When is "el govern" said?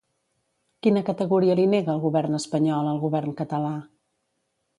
1.95-2.39